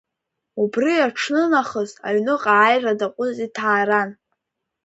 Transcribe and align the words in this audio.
Убри 0.61 0.93
аҽны 1.05 1.43
нахыс 1.51 1.91
аҩныҟа 2.07 2.51
ааира 2.57 2.99
даҟәыҵит 2.99 3.51
Ҭааран. 3.55 4.09